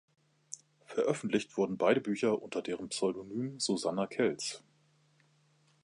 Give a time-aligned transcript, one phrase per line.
[0.85, 4.63] Veröffentlicht wurden beide Bücher unter deren Pseudonym Susannah Kells.